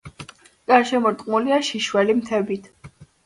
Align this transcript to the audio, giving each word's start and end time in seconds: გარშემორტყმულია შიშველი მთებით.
გარშემორტყმულია 0.71 1.61
შიშველი 1.69 2.17
მთებით. 2.23 2.67